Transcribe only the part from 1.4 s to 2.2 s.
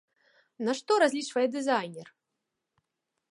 дызайнер?